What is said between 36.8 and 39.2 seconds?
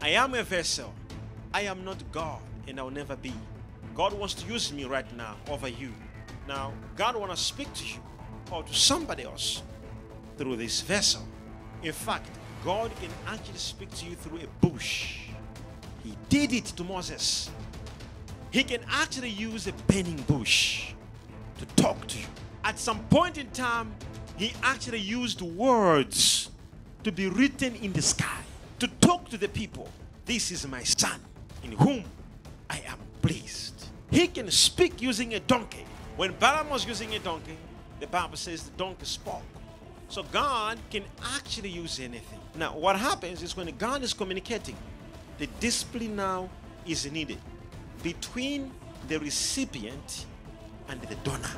using a donkey, the Bible says the donkey